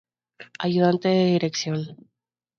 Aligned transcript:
Ayudante 0.57 1.09
de 1.09 1.15
dirección. 1.33 1.79